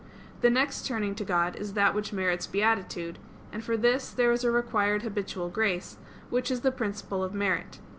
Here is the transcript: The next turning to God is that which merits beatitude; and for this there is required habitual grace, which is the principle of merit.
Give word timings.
The 0.41 0.49
next 0.49 0.87
turning 0.87 1.13
to 1.13 1.23
God 1.23 1.55
is 1.57 1.73
that 1.73 1.93
which 1.93 2.11
merits 2.11 2.47
beatitude; 2.47 3.19
and 3.51 3.63
for 3.63 3.77
this 3.77 4.09
there 4.09 4.31
is 4.31 4.43
required 4.43 5.03
habitual 5.03 5.49
grace, 5.49 5.97
which 6.31 6.49
is 6.49 6.61
the 6.61 6.71
principle 6.71 7.23
of 7.23 7.35
merit. 7.35 7.77